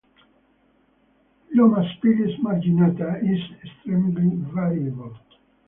[1.55, 5.15] "Lomaspilis marginata" is "Extremely variable.